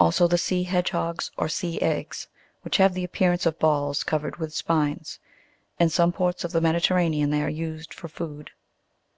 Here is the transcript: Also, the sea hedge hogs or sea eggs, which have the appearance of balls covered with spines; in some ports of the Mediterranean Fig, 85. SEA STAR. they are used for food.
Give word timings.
Also, 0.00 0.26
the 0.26 0.36
sea 0.36 0.64
hedge 0.64 0.90
hogs 0.90 1.30
or 1.36 1.48
sea 1.48 1.80
eggs, 1.80 2.26
which 2.62 2.78
have 2.78 2.94
the 2.94 3.04
appearance 3.04 3.46
of 3.46 3.60
balls 3.60 4.02
covered 4.02 4.38
with 4.38 4.52
spines; 4.52 5.20
in 5.78 5.88
some 5.88 6.10
ports 6.10 6.42
of 6.42 6.50
the 6.50 6.60
Mediterranean 6.60 7.30
Fig, 7.30 7.34
85. 7.34 7.36
SEA 7.36 7.36
STAR. 7.36 7.38
they 7.38 7.46
are 7.46 7.68
used 7.76 7.94
for 7.94 8.08
food. 8.08 8.50